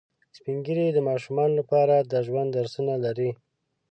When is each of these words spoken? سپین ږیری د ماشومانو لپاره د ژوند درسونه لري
سپین 0.37 0.57
ږیری 0.65 0.87
د 0.93 0.99
ماشومانو 1.09 1.53
لپاره 1.59 1.95
د 1.99 2.13
ژوند 2.27 2.49
درسونه 2.57 2.93
لري 3.05 3.31